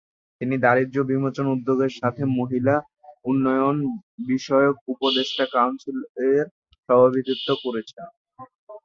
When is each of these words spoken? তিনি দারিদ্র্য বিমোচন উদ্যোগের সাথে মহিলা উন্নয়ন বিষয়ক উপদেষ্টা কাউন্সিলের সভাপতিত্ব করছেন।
তিনি 0.41 0.55
দারিদ্র্য 0.63 1.03
বিমোচন 1.11 1.45
উদ্যোগের 1.55 1.91
সাথে 1.99 2.23
মহিলা 2.39 2.75
উন্নয়ন 3.25 3.77
বিষয়ক 4.27 4.75
উপদেষ্টা 4.93 5.45
কাউন্সিলের 5.53 6.45
সভাপতিত্ব 6.89 7.47
করছেন। 7.63 8.07